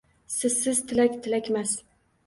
[0.35, 1.81] Sizsiz tilak tilakmas